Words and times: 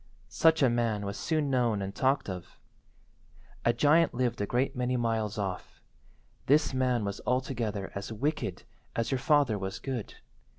Such 0.29 0.63
a 0.63 0.67
man 0.71 1.05
was 1.05 1.15
soon 1.15 1.51
known 1.51 1.79
and 1.79 1.93
talked 1.93 2.27
of. 2.27 2.57
A 3.63 3.71
giant 3.71 4.15
lived 4.15 4.41
a 4.41 4.47
great 4.47 4.75
many 4.75 4.97
miles 4.97 5.37
off. 5.37 5.79
This 6.47 6.73
man 6.73 7.05
was 7.05 7.21
altogether 7.27 7.91
as 7.93 8.11
wicked 8.11 8.63
as 8.95 9.11
your 9.11 9.19
father 9.19 9.59
was 9.59 9.77
good. 9.77 10.15